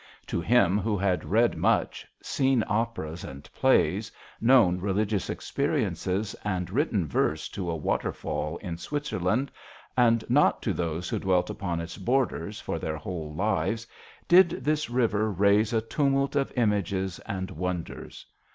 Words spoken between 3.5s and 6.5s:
plays, known religious experi ences,